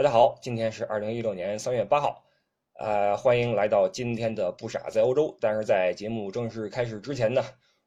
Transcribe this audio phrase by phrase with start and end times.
[0.00, 2.24] 大家好，今天是二零一六年三月八号，
[2.78, 5.36] 呃，欢迎来到今天的不傻在欧洲。
[5.38, 7.44] 但是在节目正式开始之前呢，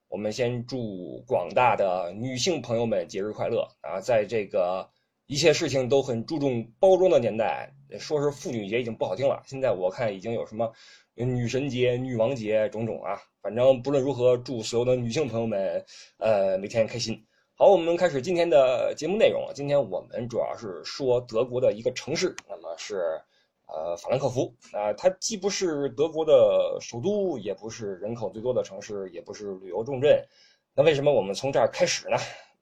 [0.10, 4.00] 我们先祝广大的女性朋友们节日快乐啊！
[4.00, 4.88] 在这个
[5.26, 9.42] 一切事情都很注重包装的年代，说是妇女节已经不好听了。
[9.48, 10.72] 现在我看已经有什么
[11.16, 15.84] 女神节、女王节种种啊，反正不论如何，祝所有的女性朋友们，
[16.20, 17.26] 呃，每天开心。
[17.56, 19.48] 好，我们开始今天的节目内容。
[19.54, 23.22] 今天我们主要是说德国的一个城市，那么是
[23.68, 30.20] 呃法兰克福啊，它既不是德国的首都，也不是人口最多的城市，也不是旅游重镇。
[30.74, 32.18] 那为什么我们从这儿开始呢？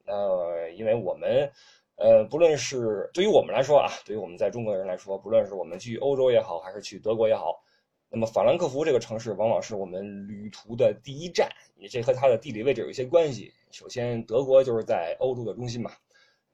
[0.08, 1.50] 呃，因为我们
[1.95, 7.64] 呃，不论是对于我们来说啊，对于我们在中国人来说，不论是我们去欧洲也好，还是去德国也好。
[8.09, 11.50] 那么法兰克福这个城市往往是我们旅途的第一站，
[11.89, 13.53] 这和它的地理位置有一些关系。
[13.71, 15.91] 首先，德国就是在欧洲的中心嘛，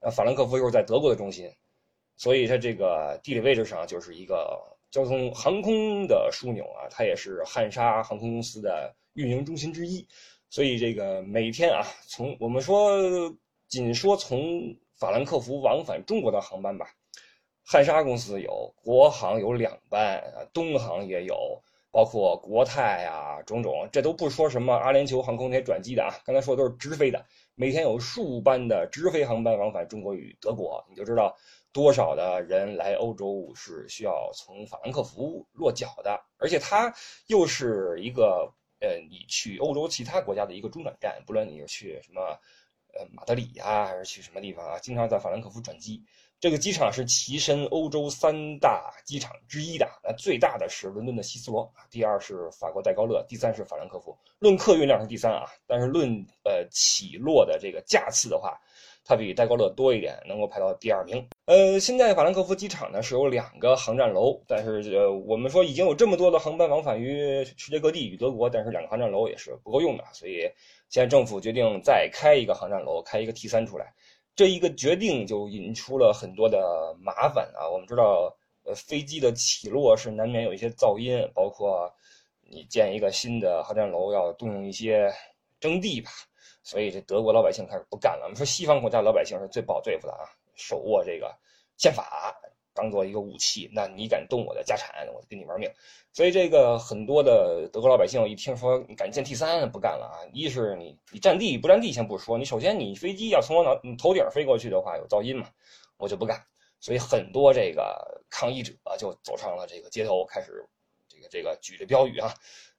[0.01, 1.49] 那法兰克福又是在德国的中心，
[2.15, 4.59] 所以它这个地理位置上就是一个
[4.91, 10.07] 交通航空的枢纽啊，它也是汉莎航空公司的运营中心之一。
[10.49, 12.97] 所以这个每天啊，从我们说
[13.67, 14.39] 仅说从
[14.97, 16.87] 法兰克福往返中国的航班吧。
[17.69, 31.35] 汉莎公司有国航有两班，东航也有，包括国泰啊，种种，这都不说什么阿联酋航空那些转机的啊，刚才说的都是直飞的，每天有数班的直飞航班往返中国与德国，你就知道
[31.71, 36.93] 多少的人来欧洲是需要从法兰克福落脚的，而且它
[37.27, 42.21] 又是一个呃，你去欧洲其他国家的一个中转站，不论你是去什么
[42.93, 46.03] 呃马德里呀，还是去什么地方啊，经常在法兰克福转机。
[46.39, 54.15] 这个机场是跻身欧洲三大机场之一的，那最大的是伦敦的希斯罗第二是法国戴高乐，第三是法兰克福。
[54.37, 56.07] 论客运量是第三啊，但是论
[56.43, 58.55] 呃起落的这个架次的话，
[59.03, 61.27] 它比戴高乐多一点，能够排到第二名。
[61.45, 70.41] 呃，现在法兰克福机场呢是有两个航站楼，但是呃我们说已经有这么多的航班往返于世界各地与德国，但是两个航站楼也是不够用的，所以
[70.87, 73.91] 现在政府决定再开一个航站楼，开一个 T 三出来。
[74.37, 77.67] 这一个决定就引出了很多的麻烦啊！
[77.67, 78.31] 我们知道，
[78.65, 81.91] 呃，飞机的起落是难免有一些噪音，包括
[82.43, 85.11] 你建一个新的航站楼要动用一些
[85.59, 86.11] 征地吧，
[86.61, 88.25] 所以这德国老百姓开始不干了。
[88.25, 91.35] 我们说西方国家老百姓是最不好对付的啊，手握这个
[91.75, 92.39] 宪法。
[92.77, 95.69] 当做一个武器，那你敢动我的家产，我就跟你玩命。
[96.13, 100.17] 所以这个很多的德国老百姓一听说你敢建 T 三，不干了啊！
[100.31, 105.49] 一是你你占地不占地先不说，你首先你飞机要从我脑头顶飞过去的话有噪音嘛，
[105.97, 106.45] 我就不干。
[106.79, 110.67] 所以很多这个抗议者就走上了这个街头，开始
[111.09, 112.33] 这个这个举着标语啊。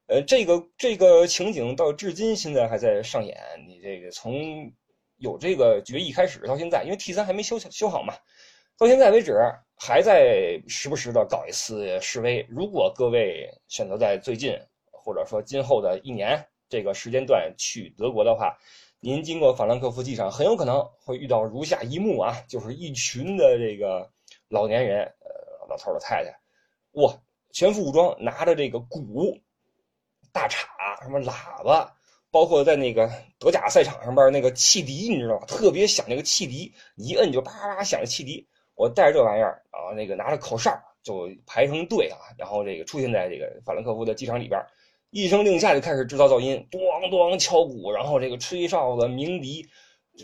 [0.07, 3.37] 呃，这个这个情景到至今现在还在上演。
[3.67, 4.73] 你这个从
[5.17, 8.15] 有这个决议开始到现在，因为 T 三还没修修好嘛。
[8.79, 9.37] 到现在为止，
[9.75, 12.47] 还在时不时的搞一次示威。
[12.49, 14.57] 如果各位选择在最近，
[14.93, 18.57] 或者说今后的一年这个时间段去德国的话，
[19.01, 24.09] 您经过法兰克福机场，很有可能会遇到如下一幕啊，就是一群的这个
[24.49, 26.39] 老年人，呃，老头老太太，
[26.93, 27.13] 哇，
[27.51, 29.37] 全副武装，拿着这个鼓、
[30.33, 30.69] 大叉、
[31.03, 31.97] 什么喇叭，
[32.31, 33.11] 包括在那个
[33.41, 35.47] 德甲赛场上边那个汽笛，你知道吧？
[35.47, 38.47] 特别响，那个汽笛一摁就啪啪响的汽笛。
[38.79, 40.73] 我带着这玩意儿，啊那个拿着口哨
[41.03, 44.65] 就排成队啊，然后这个出现在这个法兰克福的机场里边，
[45.11, 46.79] 一声令下就开始制造噪音，咣
[47.11, 49.67] 咣敲鼓，然后这个吹哨子鸣笛，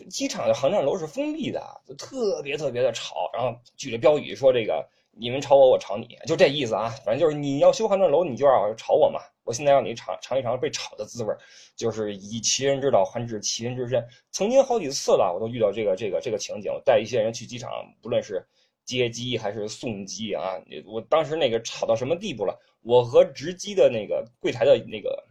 [0.08, 9.20] 机场的航站楼是封闭的，就特别特别的吵，然后举着标语说这个你们吵我，我吵你，就这意思啊，反正就是你要修航站楼，你就要吵我嘛。
[9.44, 11.34] 我现在让你尝尝一尝被炒的滋味
[11.76, 14.02] 就是以其人之道还治其人之身。
[14.30, 17.70] 曾经好几次了，我都遇到这个这个这个情景，带一些人去机场，
[18.00, 18.44] 不论是
[18.84, 20.54] 接机还是送机啊，
[20.86, 22.58] 我当时那个吵到什么地步了？
[22.82, 25.22] 我和值机的那个柜台的那个，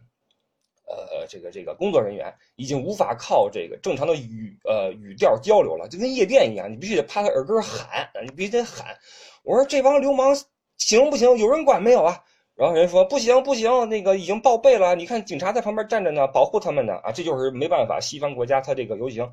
[0.86, 8.96] 呃，这个这个工作人员已经无法靠这个正常的语呃语调交流了，就跟夜店一样，你必须得趴他耳根喊，你必须得喊。
[9.42, 10.36] 我说这帮流氓
[10.76, 11.36] 行不行？
[11.38, 12.22] 有人管没有啊？
[12.54, 14.94] 然后人说不行不行，那个已经报备了。
[14.94, 16.94] 你看警察在旁边站着呢，保护他们呢。
[17.02, 19.28] 啊，这就是没办法，西方国家他这个游行，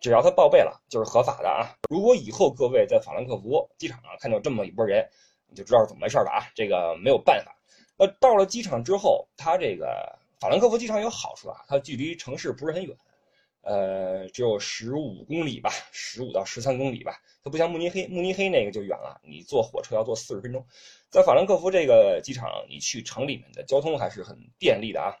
[0.00, 1.76] 只要他报备了就是合法的啊。
[1.88, 5.08] 如果以后各位在法兰克福机场看到这么一波人，
[5.48, 6.50] 你就知道是怎么回事了啊。
[6.56, 7.54] 这个没有办法。
[7.96, 12.96] 那到了机场之后，他这个法兰克福机场有好处啊，它距离城市不是很远。
[13.62, 17.18] 呃，只有十五公里吧，十五到十三公里吧。
[17.42, 20.66] 它不像慕尼黑，慕尼黑那个就远了，你坐火车要坐四十分钟。
[21.08, 25.16] 在法兰克福这个机场，你去城里面的交通还是很便利的啊。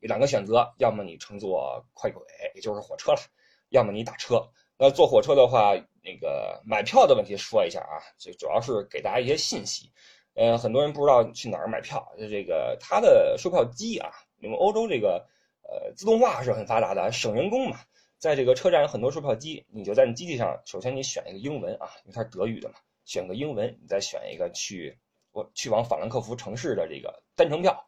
[0.00, 2.20] 有两个选择，要么你乘坐快轨，
[2.56, 3.20] 也就是火车了；
[3.68, 4.50] 要么你打车。
[4.76, 9.92] 那坐火车的话，那个买票的问题说一下啊，这主要是给大家一些信息。
[10.34, 14.10] 呃，很多人不知道去哪儿买票，就这个它的售票机啊，
[14.40, 15.24] 因为欧洲这个
[15.62, 17.78] 呃自动化是很发达的，省人工嘛。
[18.18, 24.98] 在这个车站有很多售票机，你就在你机器上，首先你选一个英文啊，因为它是德语的嘛，选个英文，你再选一个去
[25.32, 27.86] 我去往法兰克福城市的这个单程票。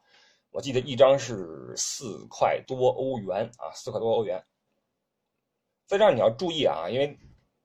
[0.51, 4.43] 我记得一张是四块多欧元啊，四块多欧元。
[5.85, 7.17] 在这儿你要注意啊，因为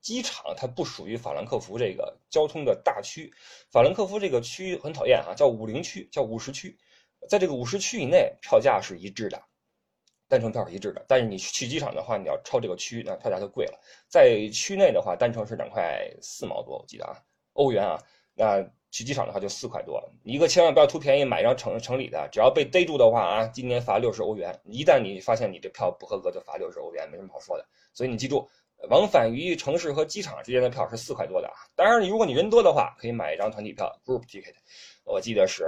[0.02, 3.32] 机场它不属于法兰克福这个交通的大区，
[3.70, 6.76] 法兰克福这个区很讨厌啊，叫五零区，叫五十区，
[7.28, 9.43] 在这个五十区以内票价是一致的，
[10.28, 11.02] 单程票是一致的。
[11.08, 13.81] 但是你去机场的话，你要超这个区，那票价就贵了。
[14.08, 17.16] 在区内的话，单程是两块四毛多，我记得啊，
[17.54, 18.02] 欧元啊，
[18.34, 18.69] 那。
[18.94, 24.60] 去机场的话就四块多，一个千万不要图便宜买一张城城里的，只要被逮住的话啊，今年罚六十欧元。
[24.64, 27.66] 一旦你发现你这票不合格，就罚六十欧元，没什么好说的。
[27.94, 28.50] 所以你记住，
[28.90, 31.55] 往返于城市和机场之间的票是四块多的啊。
[31.76, 34.55] 当然，如果你人多的话，可以买一张团体票 （group ticket），
[35.05, 35.64] 我记得是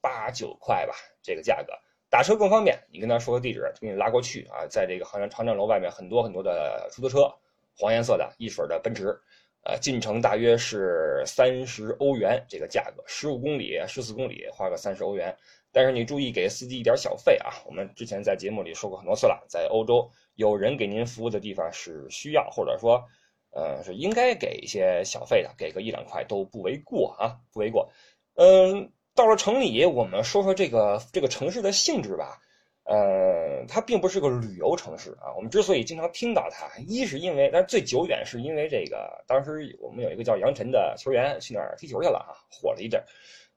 [0.00, 1.72] 八九块吧，这个价格。
[2.10, 4.66] 打车更方便，你跟他说个地址，给你拉过去啊。
[4.68, 7.32] 在这个航站航站楼外面，很多很多的出租车，
[7.76, 9.18] 黄颜色的一水的奔驰。
[9.64, 15.34] 呃，进城大约是三十欧元这个价格，十五公里、十四公里花个三十欧元。
[15.72, 17.50] 但是你注意给司机一点小费啊！
[17.64, 23.04] 我们之前在节目里说过很多次了，在欧洲有人给您服务的地方是需要或者说，
[23.50, 27.90] 呃，是应该给一些小费的，给个一两块都不为过啊，不为过。
[28.34, 32.40] 嗯，到了城里，我们说说这个这个城市的性质吧。
[32.86, 35.32] 呃，它并不是个旅游城市啊。
[35.34, 43.02] 我们之所以经常听到它，一是因为，但是最久远是因为这个，当时我们有一个叫杨晨的球员去那儿踢球去了啊，火了一阵。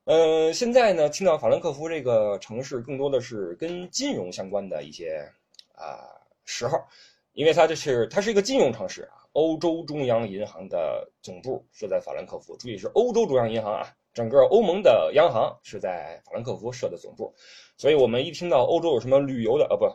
[0.06, 5.30] 嗯，现在呢，听到法兰克福这个城市，更多的是跟金融相关的一些
[5.74, 6.08] 啊
[6.48, 6.88] 十号，
[7.34, 9.22] 因为它这是它是一个金融城市啊。
[9.34, 13.88] 欧洲中央银行的总部设在法兰克福，注意是欧洲中央银行啊。
[14.12, 17.32] 整个欧盟的央行是在法兰克福设的总部，
[17.78, 19.86] 所以我们一听到欧洲有什么旅游的呃不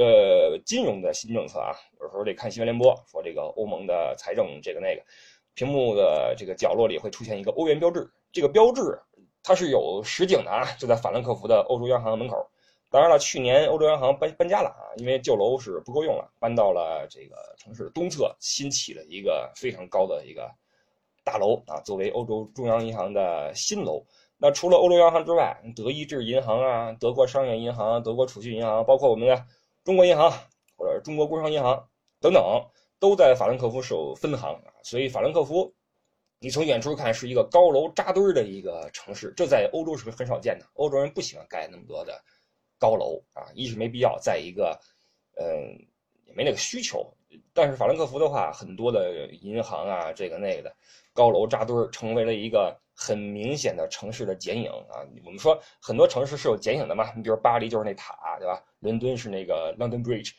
[0.00, 5.02] 呃金融的新政策啊，有时候得看新闻联播说这个欧盟的财政这个那个，
[5.54, 8.96] 屏幕的这个角落里会出现一个欧元标志，这个标志
[9.42, 12.51] 它是有实景的啊，就在法兰克福的欧洲央行门口。
[12.92, 20.48] 当然了，去年欧洲央行搬搬家了啊，因为旧楼是不够用了，搬到了这个城市东侧新起了一个非常高的一个。
[21.24, 24.04] 大楼啊，作为欧洲中央银行的新楼，
[24.36, 29.46] 那除了欧洲央行之外，德意志银行啊、德国商业银行、德国储蓄银行，包括我们的
[29.84, 30.28] 中国银行
[30.76, 31.88] 或者中国工商银行
[32.20, 32.42] 等等，
[32.98, 34.60] 都在法兰克福设分行。
[34.82, 35.72] 所以法兰克福，
[36.40, 40.66] 你从远处看是一个高楼扎堆的一个城市，这在欧洲是很少见的。
[40.74, 42.20] 欧洲人不喜欢盖那么多的
[42.82, 44.76] 高楼啊，一是没必要，再一个，
[45.38, 45.46] 嗯，
[46.26, 46.98] 也没那个需求。
[47.54, 50.76] 但是法兰克福的话，很多的银行啊，这个那个的。
[51.14, 55.04] 高楼扎堆儿，成为了一个很明显的城市的剪影啊！
[55.26, 58.64] 我们说很多城市是有剪影的嘛，你比如巴黎就是那塔，对吧？
[58.80, 60.30] 伦敦是那个 London Bridge，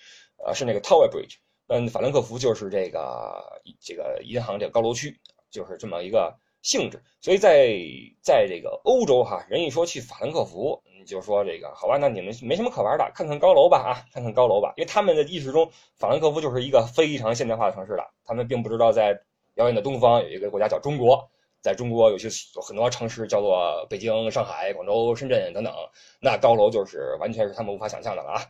[0.43, 1.37] 呃，是那个 Tower Bridge。
[1.67, 5.15] 嗯，法兰克福就是这个这个银行这个高楼区，
[5.51, 6.99] 就是这么一个性质。
[7.21, 7.77] 所以在
[8.23, 19.21] 在这个欧洲哈，人一说去法兰克福，你就说这个好吧，那你们没什么可玩的，看看高楼吧啊，看看高楼吧，因为他们的意识中，法兰克福就是一个非常现代化的城市了，他们并不知道在。
[19.55, 21.29] 遥远的东方有一个国家叫中国，
[21.61, 22.27] 在中国有些
[22.59, 25.71] 很多城市叫做北京、上海、广州、深圳等等，
[26.19, 28.41] 那高楼就是完全是他们无法想象的了啊。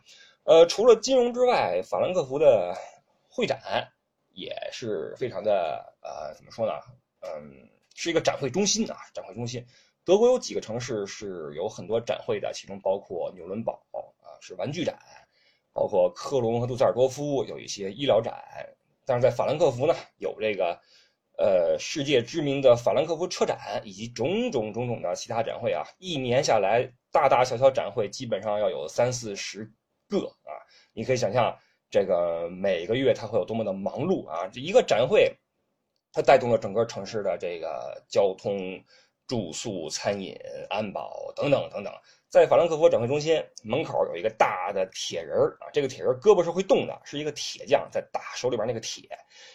[0.44, 2.74] 呃，除了金融之外，法兰克福的
[3.28, 3.60] 会展
[4.32, 6.72] 也是非常的呃，怎么说呢？
[7.20, 9.64] 嗯，是一个展会中心啊，展会中心。
[10.04, 14.94] 德国有几个城市是有很多展会的，其中包括纽伦堡啊，是玩具展；
[15.72, 18.34] 包括科隆和杜塞尔多夫有一些医疗展。
[19.06, 20.78] 但是在法兰克福呢，有这个。
[21.36, 29.68] 呃，世界知名的法兰克福车展以及种种种种的其他展会啊，一年下来，大大小小展会基本上要有三四十
[30.08, 30.54] 个啊。
[30.92, 31.58] 你可以想象，
[31.90, 34.46] 这个每个月它会有多么的忙碌啊！
[34.46, 35.36] 这一个展会，
[36.14, 38.80] 它带动了整个城市的这个交通、
[39.26, 40.34] 住宿、餐饮、
[40.70, 41.92] 安保等等等等。
[42.30, 49.08] 在法兰克福展会中心门口有一个大的铁人儿啊，这个铁人胳膊是会动的，是一个铁匠在打手里边那个铁，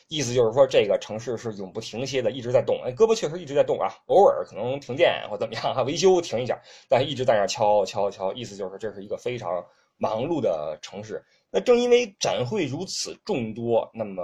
[0.07, 2.81] 意思就是说这个城市是永不停歇的，一直在动。
[2.83, 9.65] 哎，胳膊确实一直在动啊，偶尔可能停电或怎么样哈，维修停一下，但是一直在那敲敲敲，意思就是这是一个非常
[9.97, 11.21] 忙碌的城市。
[11.51, 14.23] 那正因为展会如此众多，那么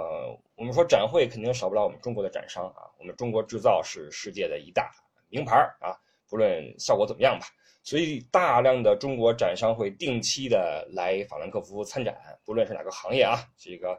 [0.54, 4.90] 我们说展会肯定少不了我们中国的展商啊，我们中国制造是世界的一大
[5.28, 5.96] 名牌啊，
[6.28, 7.46] 不论效果怎么样吧。
[7.82, 13.96] 所以，大量的中国展商会定期的来法兰克福参展，不论是哪个行业啊，这个，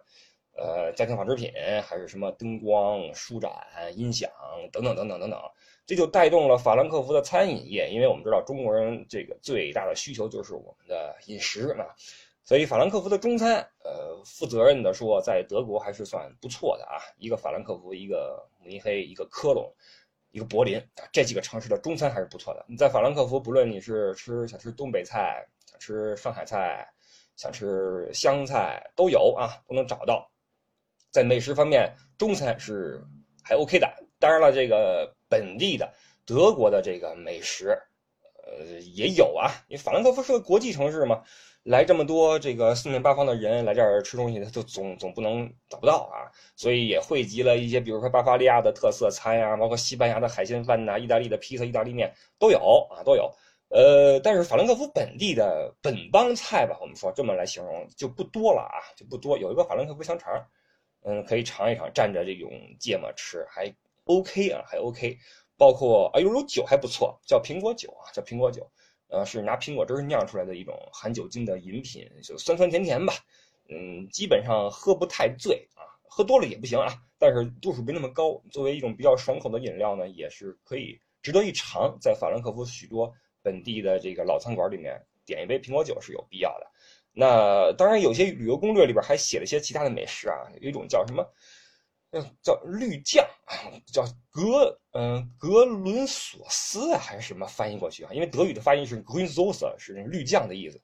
[0.58, 1.50] 呃，家庭纺织品，
[1.82, 3.50] 还是什么灯光、书展、
[3.96, 4.30] 音响
[4.74, 5.40] 等等等等等等，
[5.86, 7.90] 这就带动了法兰克福的餐饮业。
[7.90, 11.88] 因为我们知道中国人这个最大的需求就是我们的饮食啊，
[12.48, 16.96] 所以法兰克福的中餐，呃，负责任的说，在德国还是算不错的啊。
[17.18, 19.70] 一个法兰克福，一个慕尼黑，一个科隆，
[20.32, 22.66] 一个柏林啊，这几个城市的中餐还是不错的。
[22.70, 26.88] 你在法兰克福，不论你是吃想吃东北菜，想吃上海菜，
[27.36, 30.32] 想吃湘菜，都有啊，都能找到。
[31.12, 33.04] 在美食方面，中餐是
[33.44, 33.94] 还 OK 的。
[34.20, 35.94] 当然了，这个本地的
[36.26, 37.78] 德国的这个美食，
[38.46, 39.52] 呃，也有啊。
[39.68, 41.22] 因为法兰克福是个国际城市嘛，
[41.68, 46.32] 来这么多这个四面八方的人来这儿吃东西，他就总总不能找不到啊。
[46.56, 53.30] 所以也汇集了一些，比如说巴伐利亚的特色餐呀，包括西班牙的海鲜饭呐，意大利的披萨、意大利面都有啊，都有。
[53.70, 59.38] 呃，但是法兰克福本地的本帮菜吧，我们说这么来形容就不多了啊，就不多。
[59.38, 60.34] 有一个法兰克福香肠。
[61.04, 63.74] 嗯，可以尝一尝，蘸着这种芥末吃还
[64.06, 65.18] OK 啊，还 OK。
[65.58, 68.70] 包括哎呦，有酒还不错，叫苹果酒啊，叫苹果酒，
[69.10, 73.14] 呃，是拿苹果汁酿出来的一种含酒精的饮品，就酸酸甜甜吧。
[73.70, 76.88] 嗯，基本上喝不太醉啊，喝多了也不行啊，
[77.20, 78.42] 但是度数没那么高。
[78.50, 81.98] 作为一种比较爽口的饮料呢，也是可以值得一尝。
[82.00, 86.68] 在法兰克福许多本地的这个老餐馆里面，点一杯苹果酒是有必要的。
[87.12, 91.26] 那当然，有些旅游攻略里边还写了一些其他的美食啊，有一种叫什么，
[92.42, 93.26] 叫绿酱，
[93.92, 98.10] 叫格嗯格伦索斯啊，还是什么翻译过去啊？
[98.14, 100.82] 因为德语的发音是 green sauce，是绿酱的意思，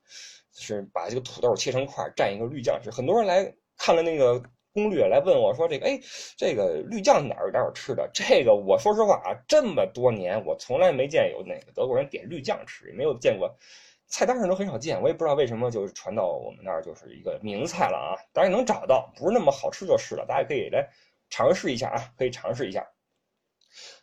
[0.55, 2.89] 是把这个土豆切成块蘸一个绿酱吃。
[2.89, 4.41] 很多人来看了那个
[4.73, 5.99] 攻略，来问我说这个，哎，
[6.37, 8.09] 这个绿酱哪儿哪儿有吃的？
[8.13, 13.55] 这个我说实话啊，这么多年我从来没见有哪个德国人点绿酱吃，也没有见过。
[14.05, 18.13] 菜单上都很少见，我也不知道为什么，就是传到我们那儿就是一个名菜了啊！
[18.31, 20.23] 当然能找到，不是那么好吃就是了。
[20.27, 20.87] 大家可以来
[21.33, 22.87] 尝试一下啊，可以尝试一下。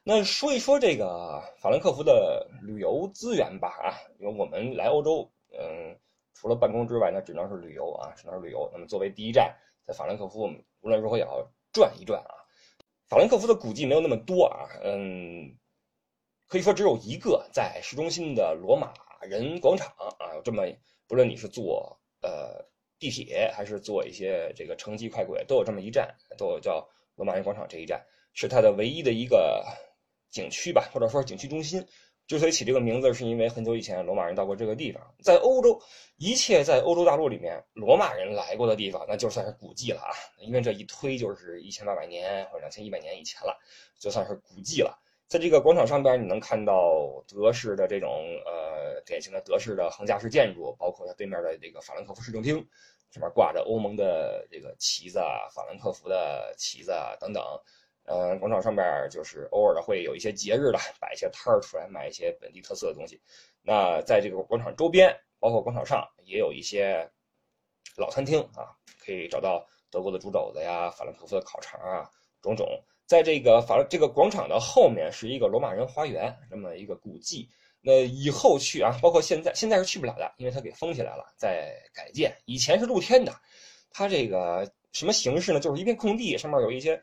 [0.02, 5.96] 那说一说这个法兰克福的旅游资源吧啊，因为我们来欧洲，嗯，
[6.34, 8.68] 除了办公之外，那只能是旅游啊，只能是旅游。
[8.72, 9.56] 那么作为第一站，
[9.86, 12.34] 在法兰克福，无论如何也要转一转啊。
[13.06, 15.56] 法兰克福的古迹没有那么多啊，嗯，
[16.48, 18.92] 可以说只有一个，在市中心的罗马。
[19.22, 19.86] 人广场
[20.18, 20.64] 啊，有这么
[21.06, 22.66] 不论你是坐呃
[22.98, 26.88] 地铁还是坐一些这个城际快轨，都有这么一站，都有叫
[27.20, 29.62] 罗马人广场这一站，是它的唯一的一个
[30.30, 31.86] 景区吧，或者说景区中心。
[32.26, 35.02] 之所以起这个名字，是因为很久以前罗马人到过这个地方。
[35.22, 35.78] 在欧洲，
[36.16, 40.08] 一切在欧洲大陆里面罗马人来过的地方，那就算是古迹了啊，
[40.38, 43.54] 因为这一推就是一千八百年或者两千一百年以前了，
[43.98, 44.98] 就算是古迹了。
[45.28, 52.66] 在这个广场上边，你能看到德式的这种呃典型的德式的横架式建筑，包括它对面的这个法兰克福市政厅，
[53.10, 57.42] 上面挂着欧盟的这个旗子啊，法兰克福的旗子啊等等。
[58.04, 63.20] 呃，广场上边就是偶尔的会有一些节日的摆一些摊儿出来卖一些本地特色的东西。
[63.62, 67.08] 那在这个广场周边，包括广场上也有一些
[67.96, 68.74] 老餐厅啊，
[69.04, 72.66] 可以找到德国的猪肘子呀、法兰克福的烤肠啊，种种。
[73.06, 77.48] 在这个法这个广场的后面是一个罗马人花园，这么一个古迹。
[77.82, 82.36] 那以后去啊，包括现在，现在是去不了的，因为它给封起来了，在改建。
[82.44, 83.32] 以前是露天的，
[83.90, 85.60] 它这个什么形式呢？
[85.60, 87.00] 就是一片空地，上面有一些，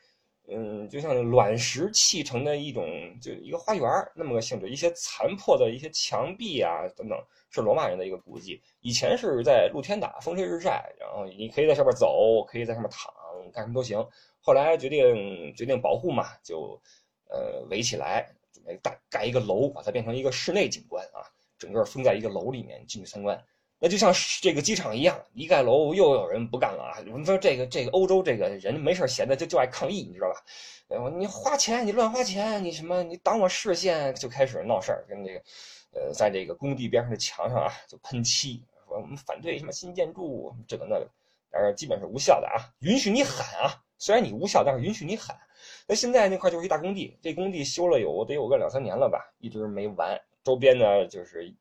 [0.48, 2.86] 嗯，就像卵石砌成的一种，
[3.20, 3.84] 就一个花园
[4.16, 4.70] 那么个性质。
[4.70, 7.18] 一些残破的一些墙壁啊等等，
[7.50, 8.62] 是罗马人的一个古迹。
[8.82, 13.12] 以前是在露天的，风吹日晒，然后你可以在上面走，可以在上面躺，
[13.52, 14.06] 干什么都行。
[14.40, 16.80] 后来决定决定保护嘛，就
[17.30, 21.22] 呃围起来，准备盖盖一个楼，把它变成一个室内景观啊，
[21.60, 23.40] 整个封在一个楼里面进去参观。
[23.80, 24.12] 那就像
[24.42, 26.98] 这个机场一样，一盖楼又有人不干了啊！
[27.12, 31.12] 我们说这个这个欧洲这个人没事闲的就就爱抗议，你知道吧？
[31.16, 35.40] 你花钱你乱花钱，你什么你挡我视线，就开始闹事儿，跟这个
[35.92, 41.08] 呃在这个工地边上的墙上啊就喷漆，说我们反对什么新建筑这个那个，
[41.52, 43.84] 但是基本是无效的啊，允许你喊啊。
[44.00, 45.36] 虽然你无效，但是允许你喊。
[45.88, 50.20] 那现在那块就是一大工地，这工地修了有得有个两三年了吧，一直没完。
[50.44, 51.56] 周边呢就是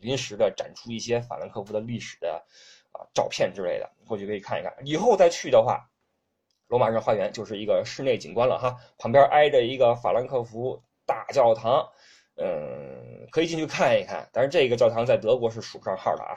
[0.00, 2.42] 临时的展出一些法兰克福的历史的
[2.92, 4.74] 啊照片之类的，过去可以看一看。
[4.84, 5.88] 以后再去的话，
[6.68, 11.86] 罗马人花园就是一个室内景观了哈，旁边挨着一个法兰克福大教堂，
[12.36, 14.28] 嗯，可以进去看一看。
[14.32, 16.36] 但是这个教堂在德国是数不上号的啊。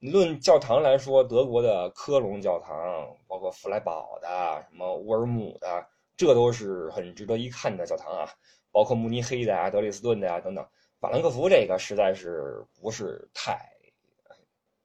[0.00, 4.28] 论教堂来说，德国的科隆教堂，包括弗莱堡的、
[4.70, 5.86] 什么乌尔姆的，
[6.26, 8.30] 这都是很值得一看的教堂啊。
[8.72, 10.64] 包括慕尼黑的啊、德累斯顿的啊等等。
[11.00, 13.58] 法兰克福这个实在是不是太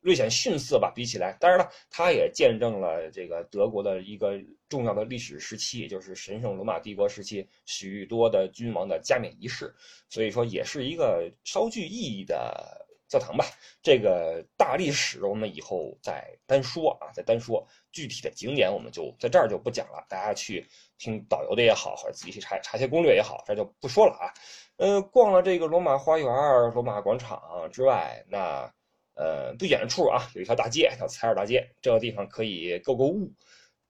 [0.02, 4.40] 略显逊色吧，比起来，当然了，它也见证了这个德国的一个
[4.70, 9.74] 重要的历史时期，也就是神圣罗马帝国时期许多的君王的加冕仪式，
[10.10, 12.85] 所以说也是一个稍具意义的
[13.18, 13.46] 教堂吧。
[13.82, 20.66] 这个大历史我们以后再单说啊，再单说具体的景点，我们就在这儿就不讲了，大家去
[20.98, 24.34] 听导游的也好，或者自己去查查些攻略也好，这就不说了啊。
[24.78, 26.28] 呃，逛了这个罗马花园、
[26.74, 27.40] 罗马广场
[27.72, 28.70] 之外，那。
[29.18, 33.32] 呃，不远处啊，有一条大街叫采尔大街，这个地方可以购购物。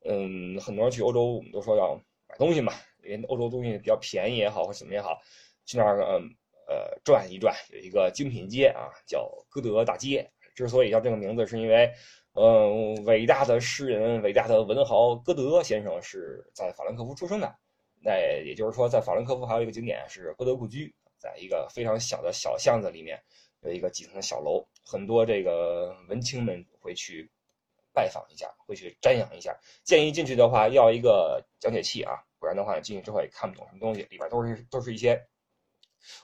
[0.07, 1.95] 嗯，很多人去欧洲，我们都说要
[2.29, 2.71] 买东西嘛，
[3.03, 5.19] 因为欧洲东西比较便宜也好，或怎么也好，
[5.65, 6.21] 去那儿
[6.67, 7.55] 呃转一转。
[7.71, 10.29] 有一个精品街啊，叫歌德大街。
[10.55, 11.93] 之所以叫这个名字，是因为，
[12.33, 17.55] 嗯，伟大的诗人、伟大的文豪歌德先生是在法兰克福出生的。
[18.01, 18.13] 那
[18.45, 23.21] 也就是说，在法兰克福还有一个景点是歌德故居，在一个非常小的小巷子里面。
[23.61, 27.27] 有一个几层的小楼，很多这个文青们会去
[27.91, 29.57] 拜访一下，会去瞻仰一下。
[29.83, 35.19] 建议进去的话要一个讲解器啊，不然的话进去之后也看不懂什么东西，里边都是都是一些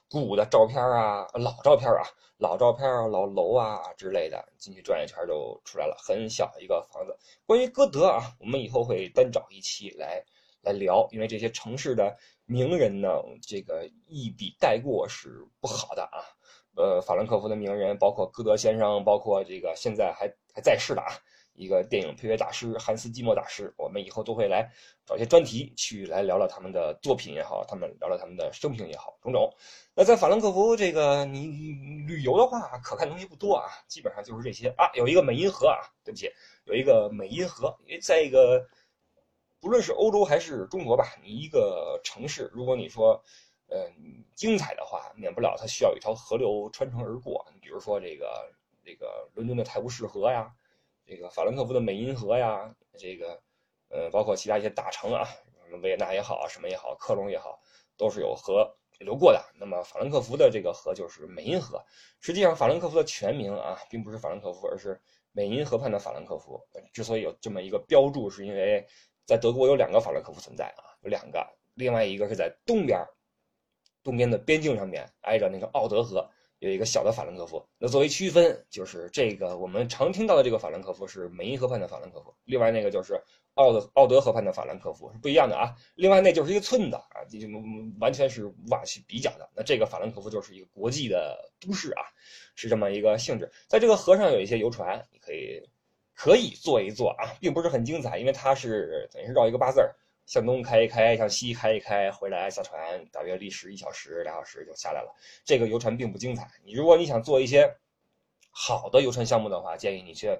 [0.09, 2.03] 古的照片啊、老照片啊、
[2.37, 4.43] 老照片啊、老楼啊之类的。
[4.57, 7.17] 进去转一圈就出来了，很小一个房子。
[7.45, 10.23] 关于歌德啊，我们以后会单找一期来
[10.61, 13.09] 来聊，因为这些城市的名人呢，
[13.41, 16.21] 这个一笔带过是不好的啊。
[16.77, 21.11] 呃，法兰克福的名人包括歌德先生，包括这个现在还还在世的啊，
[21.53, 23.73] 一个电影配乐大师汉斯季默大师。
[23.77, 24.69] 我们以后都会来
[25.05, 29.53] 找一些专题去来聊聊他们的作品也好，他们聊聊他们的生平也好，种种。
[29.95, 31.47] 那在法兰克福这个你
[32.07, 34.89] 旅游的话，可看东西不多啊，基本上就是这些啊。
[34.93, 36.29] 有一个美因河啊，对不起，
[36.65, 38.65] 有一个美因河，因为在一个
[39.59, 43.23] 不论是欧洲还是中国吧，你一个城市，如果你说。
[43.73, 47.47] 嗯，精彩的话，免不了它需要一条河流穿城而过。
[47.61, 48.51] 比如说这个
[48.83, 50.51] 这个伦敦的泰晤士河呀，
[51.11, 53.37] 这个法兰克福的美因河呀，这个
[53.89, 55.27] 呃，包括其他一些大城啊，
[55.65, 57.61] 什么维也纳也好，什么也好，科隆也好，
[57.97, 59.43] 都是有河流过的。
[59.59, 61.83] 那么法兰克福的这个河就是美因河。
[62.21, 64.97] 实际上，法兰克福的全名啊，并不是法兰克福，而是
[65.33, 66.57] 美因河畔的法兰克福。
[66.93, 68.87] 之所以有这么一个标注，是因为
[69.25, 73.05] 在德国有两个法兰克福存在啊，有两个，另外一个是在东边。
[74.01, 76.27] 东边的边境上面挨着那个奥德河，
[76.61, 77.65] 有一个小的法兰克福。
[77.79, 83.19] 那作为区分，就是这个我们常听到的这个法兰克福是梅因河畔的法兰克福，另外那个就是
[83.55, 85.75] 奥德奥德河畔的法兰克福是不一样的啊。
[85.95, 87.39] 另外那就是一个村子啊，就
[87.99, 89.49] 完全是无法去比较的。
[89.55, 92.03] 那这个法兰克福就是一个国际的都市啊，
[92.53, 93.51] 是这么一个性质。
[93.67, 95.67] 在这个河上有一些游船，你可以
[96.13, 99.95] 可以坐一坐啊，并不是很精彩，因为它是等于是绕一个八字儿。
[100.25, 105.13] 向东开一开，向西开一开，回来下船，大约历时一小时、俩小时就下来了。
[105.43, 106.49] 这个游船并不精彩。
[106.63, 107.75] 你如果你想做一些
[108.49, 110.39] 好的游船项目的话，建议你去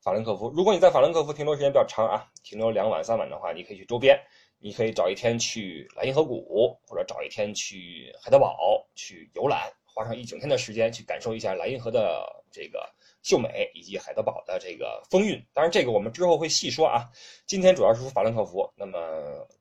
[0.00, 0.50] 法兰克福。
[0.50, 4.20] 如果你在法兰克福停留时间比较长啊，停留两晚三晚的话，你可以去周边，
[4.58, 12.88] 你可以找一天去莱茵河谷，或者找一天去海德堡去游览，花上一整天的时间去感受一下莱茵河的这个。
[13.22, 17.08] 秀美以及海德堡的这个风韵，当然这个我们之后会细说啊。
[17.46, 18.98] 今天主要是说法兰克福，那么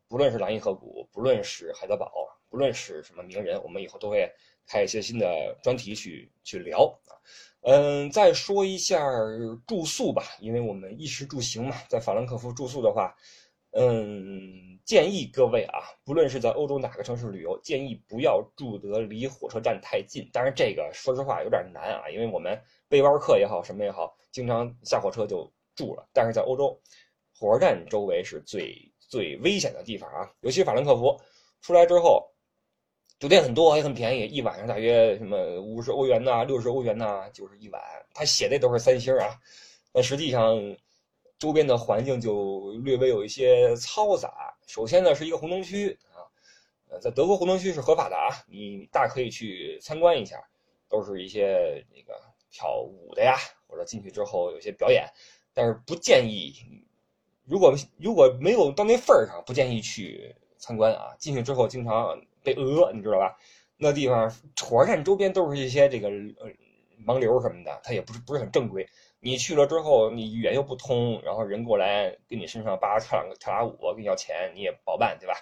[0.08, 2.12] 不论是莱茵河谷，不论是海德堡，
[2.50, 4.30] 不论是什么名人，我们以后都会
[4.67, 7.13] 开一些新的专题去去聊啊。
[7.63, 9.00] 嗯，再说一下
[9.67, 13.15] 住宿吧，因为我们衣食住行嘛，在法兰克福住宿的话，
[13.72, 20.30] 嗯，建议各位啊，不论是在欧洲哪个城市旅游，建议不要住得离火车站太近。
[20.32, 22.62] 当然这个说实话有点难啊，因为我们。
[22.92, 26.06] 背包客也好，什么也好，经常下火车就住了。
[26.12, 26.78] 但是在欧洲，
[27.40, 30.30] 火车站周围是最最危险的地方啊！
[30.42, 31.18] 尤其法兰克福
[31.62, 32.30] 出来之后，
[33.18, 37.82] 酒店很多也很便宜，一晚上大约什么五十欧元呐、六十欧元呐，就是一晚。
[38.14, 39.40] 他写的都是三星啊，
[39.94, 40.58] 但实际上
[41.42, 44.56] 周边的环境就略微有一些嘈杂。
[44.68, 46.24] 首先呢，是一个红灯区啊，
[46.88, 50.38] 呃，在德国红灯区是合法的啊，你大可以去参观一下，
[50.88, 52.14] 都是一些那个。
[52.54, 55.08] 跳舞的呀，或者进去之后有些表演，
[55.54, 56.54] 但是不建议，
[57.46, 61.16] 如果如果没有到那份儿上，不建议去参观啊。
[61.18, 63.38] 进去之后经常被讹，你知道吧？
[63.78, 64.30] 那地方
[64.62, 66.52] 火车站周边都是一些这个呃
[67.08, 68.86] 盲流什么的，他也不是不是很正规。
[69.22, 75.36] 你去了之后，你语言又不通，然后人过来跟你身上叭跳两个跳俩舞，跟你要钱，你也不好办，对吧？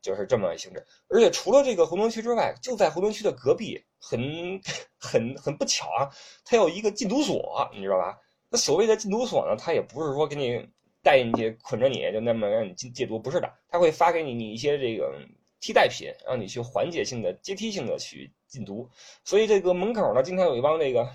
[0.00, 4.60] 就是这么性质，而且除了这个红灯区之外，就在红灯区的隔壁，很
[4.96, 6.08] 很很不巧啊，
[6.44, 8.16] 它有一个禁毒所，你知道吧？
[8.48, 10.64] 那所谓的禁毒所呢，它也不是说给你
[11.02, 15.12] 带进去捆着你就那么让你戒戒毒，不是的，他会发给你你一些这个
[15.60, 18.88] 替代品，让你去缓解性的、阶梯性的去禁毒。
[19.24, 21.10] 所以这个门口呢，经常有一帮这个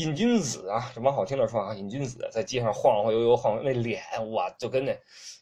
[0.00, 4.96] 瘾君子啊，这往好听的说啊，瘾君子在街上晃晃悠悠晃，那脸哇，就跟那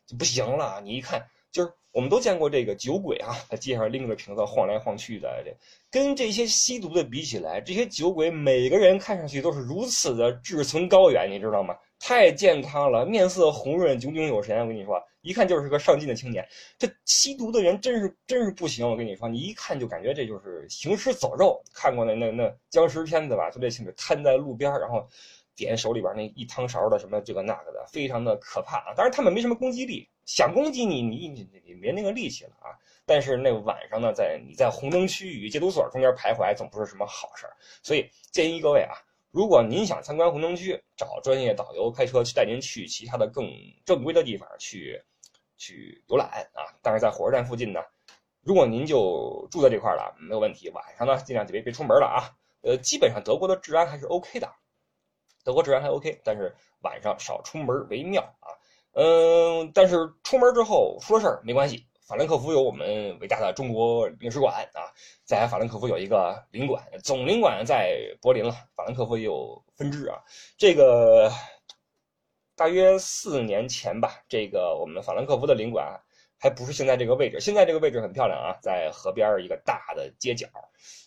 [0.05, 0.81] 就不行了。
[0.83, 5.29] 你一看，就是我们都见过这个酒鬼啊，在街上拎着瓶子晃来晃去的。
[5.45, 5.57] 这
[5.93, 11.77] 跟这些吸毒的比起来，这些酒鬼每个人看上去都是如此的志存高远，你知道吗？
[11.99, 14.61] 太健康了，面色红润，炯炯有神。
[14.61, 16.47] 我跟你说，一看就是个上进的青年。
[16.79, 18.89] 这吸毒的人真是真是不行。
[18.89, 21.61] 我跟你说，你一看就感觉这就是行尸走肉。
[21.75, 23.51] 看过那那那僵尸片子吧？
[23.51, 25.07] 就这性质，瘫在路边，然后
[25.57, 28.95] 点手里边那一汤勺的什么这个那个的，非常的可怕啊。
[28.97, 32.71] 当然他们没什么攻击力，想攻击你，你你你没那个力气了啊。
[33.05, 37.57] 但是那晚上呢，在你在红灯区与戒毒所中间徘徊，总不是什么好事儿。
[37.83, 38.95] 所以建议各位啊。
[39.39, 43.49] 如果您想参观红灯区，找专业导游开车去带您去其他的更
[43.87, 45.01] 正规的地方去
[45.57, 46.75] 去游览啊。
[46.83, 47.79] 但是在火车站附近呢，
[48.43, 50.69] 如果您就住在这块了，没有问题。
[50.71, 52.35] 晚上呢，尽量就别别出门了啊。
[52.63, 54.53] 呃，基本上德国的治安还是 OK 的，
[55.45, 58.51] 德国治安还 OK，但是晚上少出门为妙啊。
[58.95, 61.87] 嗯，但是出门之后出事儿没关系。
[62.09, 64.89] 法兰克福有我们伟大的中国领事馆啊，
[65.25, 68.51] 在法兰克福有一个领馆，总领馆在柏林了。
[68.75, 70.17] 法兰克福也有分支啊。
[70.57, 71.31] 这个
[72.57, 76.01] 大约四年前吧，这个我们法兰克福的领馆
[76.39, 77.39] 还不是现在这个位置。
[77.41, 80.49] 现在这个位置很漂亮啊，在河边一个大的街角，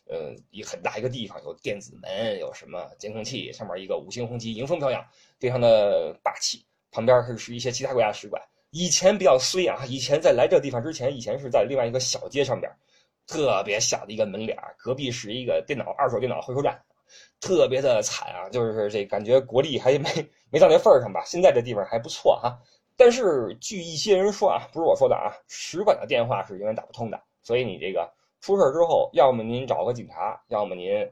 [0.07, 5.03] 呃，一很大一个地方，有电子门，有什么监控器，上面一个五星红旗迎风飘扬，
[5.39, 6.63] 非常的霸气。
[6.91, 8.39] 旁边是是一些其他国家使馆。
[8.71, 9.85] 以前比较衰啊！
[9.85, 12.71] 以前在来这地方之前，以前是在另外一个小街上边，
[13.27, 16.81] 特别小的一个门脸隔壁是一个电脑二手电脑回收站，
[17.41, 18.49] 特别的惨啊！
[18.49, 20.09] 就是这感觉国力还没
[20.49, 21.21] 没到那份儿上吧。
[21.25, 22.57] 现在这地方还不错哈，
[22.95, 31.11] 但是据一些人说啊，不是我说的啊，使馆的电话是永远打不通的，所以你这个出事之后，要么您找个警察，要么您。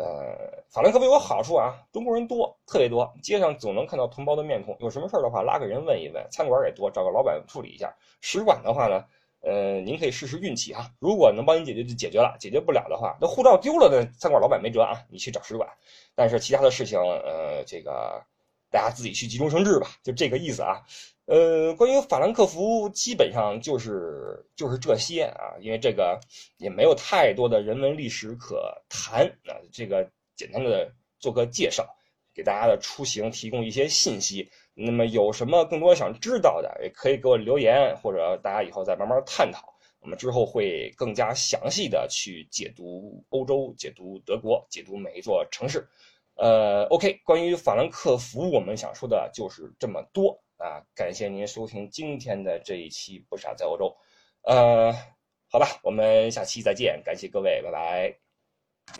[0.00, 4.74] 呃，法兰克福有个好处啊，中国人多，特别多，街上总能看到同胞的面孔。
[4.80, 6.26] 有什么事儿的话，拉个人问一问。
[6.30, 7.94] 餐馆也多，找个老板处理一下。
[8.22, 9.04] 使馆的话呢，
[9.42, 10.90] 呃，您可以试试运气哈。
[11.00, 15.68] 如果能帮您解决就解决了，解决不了的话，那护照丢了的餐馆老板没辙啊，你去找使馆。
[16.14, 18.24] 但是其他的事情，呃，这个
[18.70, 20.80] 大家自己去急中生智吧，就这个意思啊。
[21.30, 26.18] 呃，关于法兰克福，基本上就是就是这些啊，因为这个
[26.56, 29.54] 也没有太多的人文历史可谈啊。
[29.70, 31.86] 这个简单的做个介绍，
[32.34, 34.50] 给大家的出行提供一些信息。
[34.74, 39.72] 那么有什么更多想知道的，也可以给我留言，或者大家以后再慢慢探讨。
[40.00, 45.86] 我们之后会更加详细的去解读欧洲，解读德国，解读每一座城市。
[46.34, 50.36] 呃，OK，关于法兰克福，我们想说的就是这么多。
[50.60, 53.96] 啊，感谢您收听今天的这一期《不傻在欧洲》，
[54.52, 54.92] 呃，
[55.48, 58.29] 好吧，我们下期再见，感谢各位，拜拜。